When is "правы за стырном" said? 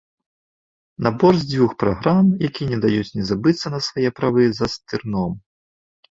4.21-5.37